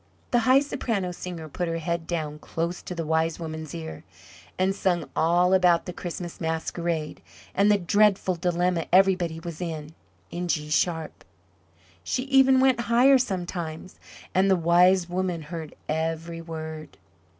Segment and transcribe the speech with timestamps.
[0.31, 4.03] The High Soprano Singer put her head down close to the Wise Woman's ear,
[4.57, 7.21] and sung all about the Christmas Masquerade
[7.53, 9.93] and the dreadful dilemma everybody was in,
[10.31, 11.23] in G sharp
[12.03, 13.99] she even went higher, sometimes,
[14.33, 16.97] and the Wise Woman heard every word.